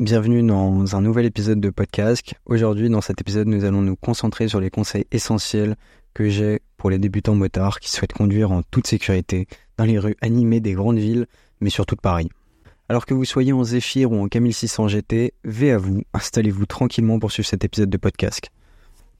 [0.00, 2.34] bienvenue dans un nouvel épisode de podcast.
[2.46, 5.74] Aujourd'hui, dans cet épisode, nous allons nous concentrer sur les conseils essentiels
[6.14, 10.14] que j'ai pour les débutants motards qui souhaitent conduire en toute sécurité dans les rues
[10.20, 11.26] animées des grandes villes,
[11.60, 12.28] mais surtout de Paris.
[12.88, 17.18] Alors que vous soyez en Zephyr ou en K1600 GT, V à vous, installez-vous tranquillement
[17.18, 18.50] pour suivre cet épisode de podcast.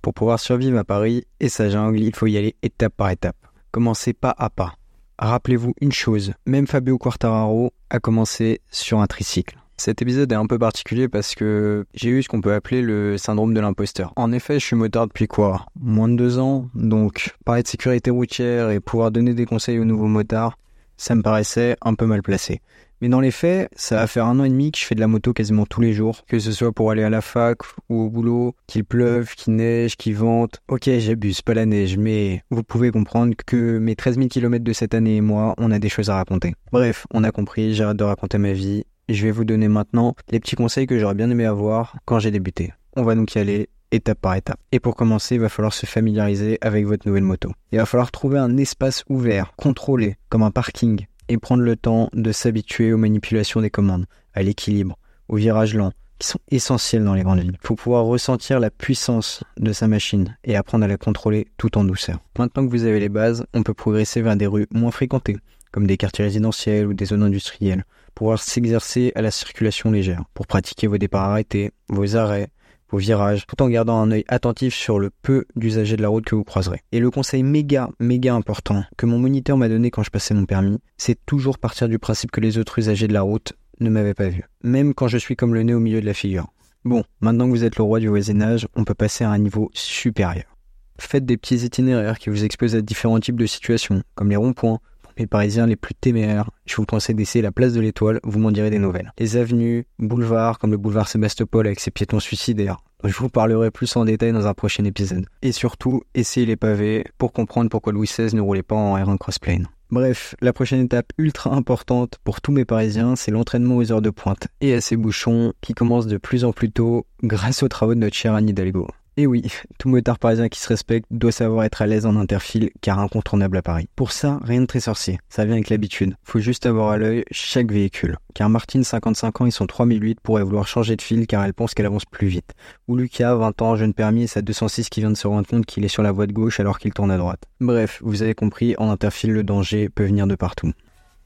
[0.00, 3.36] Pour pouvoir survivre à Paris et sa jungle, il faut y aller étape par étape.
[3.72, 4.74] Commencez pas à pas.
[5.18, 9.58] Rappelez-vous une chose, même Fabio Quartararo a commencé sur un tricycle.
[9.80, 13.16] Cet épisode est un peu particulier parce que j'ai eu ce qu'on peut appeler le
[13.16, 14.12] syndrome de l'imposteur.
[14.16, 15.66] En effet, je suis motard depuis quoi?
[15.80, 19.84] Moins de deux ans, donc parler de sécurité routière et pouvoir donner des conseils aux
[19.84, 20.58] nouveaux motards,
[20.96, 22.60] ça me paraissait un peu mal placé.
[23.00, 25.00] Mais dans les faits, ça va faire un an et demi que je fais de
[25.00, 28.02] la moto quasiment tous les jours, que ce soit pour aller à la fac ou
[28.02, 30.60] au boulot, qu'il pleuve, qu'il neige, qu'il vente.
[30.66, 34.72] Ok, j'abuse, pas la neige, mais vous pouvez comprendre que mes 13 000 km de
[34.72, 36.56] cette année et moi, on a des choses à raconter.
[36.72, 38.84] Bref, on a compris, j'arrête de raconter ma vie.
[39.08, 42.30] Je vais vous donner maintenant les petits conseils que j'aurais bien aimé avoir quand j'ai
[42.30, 42.74] débuté.
[42.94, 44.60] On va donc y aller étape par étape.
[44.70, 47.52] Et pour commencer, il va falloir se familiariser avec votre nouvelle moto.
[47.72, 52.10] Il va falloir trouver un espace ouvert, contrôlé, comme un parking, et prendre le temps
[52.12, 57.14] de s'habituer aux manipulations des commandes, à l'équilibre, aux virages lents, qui sont essentiels dans
[57.14, 57.56] les grandes villes.
[57.62, 61.78] Il faut pouvoir ressentir la puissance de sa machine et apprendre à la contrôler tout
[61.78, 62.18] en douceur.
[62.38, 65.38] Maintenant que vous avez les bases, on peut progresser vers des rues moins fréquentées,
[65.72, 67.84] comme des quartiers résidentiels ou des zones industrielles,
[68.18, 72.48] pouvoir s'exercer à la circulation légère, pour pratiquer vos départs arrêtés, vos arrêts,
[72.90, 76.24] vos virages, tout en gardant un œil attentif sur le peu d'usagers de la route
[76.24, 76.80] que vous croiserez.
[76.90, 80.46] Et le conseil méga, méga important que mon moniteur m'a donné quand je passais mon
[80.46, 84.14] permis, c'est toujours partir du principe que les autres usagers de la route ne m'avaient
[84.14, 86.48] pas vu, même quand je suis comme le nez au milieu de la figure.
[86.84, 89.70] Bon, maintenant que vous êtes le roi du voisinage, on peut passer à un niveau
[89.74, 90.56] supérieur.
[90.98, 94.80] Faites des petits itinéraires qui vous exposent à différents types de situations, comme les ronds-points,
[95.18, 98.50] les Parisiens les plus téméraires, je vous conseille d'essayer la place de l'Étoile, vous m'en
[98.50, 99.12] direz des nouvelles.
[99.18, 102.78] Les avenues, boulevards, comme le boulevard Sébastopol avec ses piétons suicidaires.
[103.04, 105.26] Je vous parlerai plus en détail dans un prochain épisode.
[105.42, 109.18] Et surtout, essayez les pavés pour comprendre pourquoi Louis XVI ne roulait pas en R1
[109.18, 109.68] Crossplane.
[109.90, 114.10] Bref, la prochaine étape ultra importante pour tous mes Parisiens, c'est l'entraînement aux heures de
[114.10, 117.94] pointe et à ces bouchons qui commencent de plus en plus tôt grâce aux travaux
[117.94, 118.88] de notre cher Anne Hidalgo.
[119.20, 119.42] Et oui,
[119.80, 123.56] tout motard parisien qui se respecte doit savoir être à l'aise en interfile car incontournable
[123.56, 123.88] à Paris.
[123.96, 126.14] Pour ça, rien de très sorcier, ça vient avec l'habitude.
[126.22, 128.16] Faut juste avoir à l'œil chaque véhicule.
[128.32, 131.74] Car Martine, 55 ans et son 3008 pourrait vouloir changer de fil car elle pense
[131.74, 132.54] qu'elle avance plus vite.
[132.86, 135.66] Ou Lucas, 20 ans, jeune permis et sa 206 qui vient de se rendre compte
[135.66, 137.42] qu'il est sur la voie de gauche alors qu'il tourne à droite.
[137.60, 140.70] Bref, vous avez compris, en interfile le danger peut venir de partout.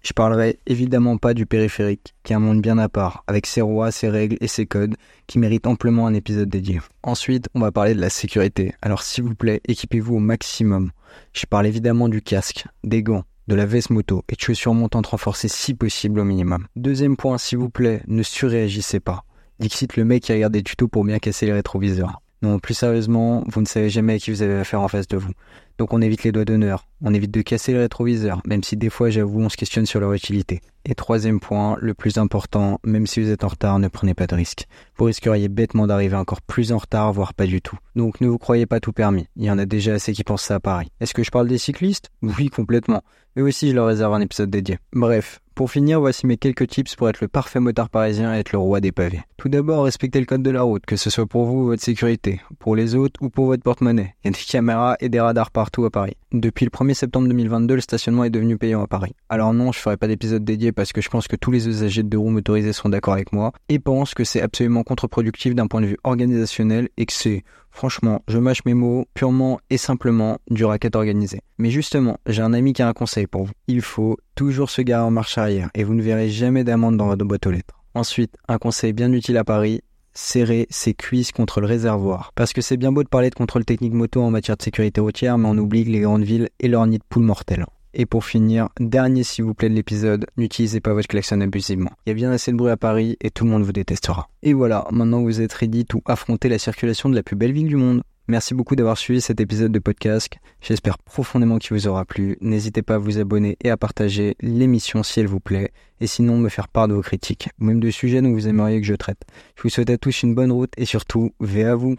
[0.02, 3.60] Je parlerai évidemment pas du périphérique, qui est un monde bien à part, avec ses
[3.60, 4.96] rois, ses règles et ses codes,
[5.28, 6.80] qui méritent amplement un épisode dédié.
[7.04, 8.74] Ensuite, on va parler de la sécurité.
[8.82, 10.90] Alors s'il vous plaît, équipez-vous au maximum.
[11.32, 15.06] Je parle évidemment du casque, des gants, de la veste moto et de chaussures montantes
[15.06, 16.66] renforcées si possible au minimum.
[16.74, 19.24] Deuxième point, s'il vous plaît, ne surréagissez pas.
[19.60, 22.20] Dixit le mec qui regarde des tutos pour bien casser les rétroviseurs.
[22.42, 25.16] Non, plus sérieusement, vous ne savez jamais à qui vous avez affaire en face de
[25.16, 25.30] vous.
[25.78, 28.90] Donc on évite les doigts d'honneur, on évite de casser le rétroviseur, même si des
[28.90, 30.60] fois j'avoue on se questionne sur leur utilité.
[30.84, 34.26] Et troisième point, le plus important, même si vous êtes en retard, ne prenez pas
[34.26, 34.66] de risques.
[34.96, 37.78] Vous risqueriez bêtement d'arriver encore plus en retard, voire pas du tout.
[37.96, 40.42] Donc ne vous croyez pas tout permis, il y en a déjà assez qui pensent
[40.42, 40.88] ça à Paris.
[41.00, 42.10] Est-ce que je parle des cyclistes?
[42.22, 43.02] Oui, complètement.
[43.36, 44.78] Mais aussi je leur réserve un épisode dédié.
[44.92, 48.50] Bref, pour finir, voici mes quelques tips pour être le parfait motard parisien et être
[48.50, 49.20] le roi des pavés.
[49.36, 51.84] Tout d'abord, respectez le code de la route, que ce soit pour vous ou votre
[51.84, 54.16] sécurité, pour les autres ou pour votre porte-monnaie.
[54.24, 56.16] Il y a des caméras et des radars partout à Paris.
[56.32, 59.14] Depuis le 1er septembre 2022, le stationnement est devenu payant à Paris.
[59.28, 62.02] Alors non, je ferai pas d'épisode dédié parce que je pense que tous les usagers
[62.02, 65.68] de deux roues motorisées sont d'accord avec moi et pensent que c'est absolument contre-productif d'un
[65.68, 70.38] point de vue organisationnel et que c'est Franchement, je mâche mes mots purement et simplement
[70.50, 71.40] du racket organisé.
[71.58, 73.52] Mais justement, j'ai un ami qui a un conseil pour vous.
[73.66, 77.06] Il faut toujours se garer en marche arrière et vous ne verrez jamais d'amende dans
[77.06, 77.82] votre boîte aux lettres.
[77.94, 79.80] Ensuite, un conseil bien utile à Paris,
[80.14, 82.32] serrer ses cuisses contre le réservoir.
[82.34, 85.00] Parce que c'est bien beau de parler de contrôle technique moto en matière de sécurité
[85.00, 87.66] routière, mais on oublie les grandes villes et leur nid de poules mortelles.
[87.94, 91.90] Et pour finir, dernier s'il vous plaît de l'épisode, n'utilisez pas votre klaxon abusivement.
[92.06, 94.28] Il y a bien assez de bruit à Paris et tout le monde vous détestera.
[94.42, 97.68] Et voilà, maintenant vous êtes ready to affronter la circulation de la plus belle ville
[97.68, 98.02] du monde.
[98.28, 100.34] Merci beaucoup d'avoir suivi cet épisode de podcast.
[100.60, 102.38] J'espère profondément qu'il vous aura plu.
[102.40, 105.72] N'hésitez pas à vous abonner et à partager l'émission si elle vous plaît.
[106.00, 108.80] Et sinon, me faire part de vos critiques, ou même de sujets dont vous aimeriez
[108.80, 109.20] que je traite.
[109.56, 111.96] Je vous souhaite à tous une bonne route et surtout, veillez à vous.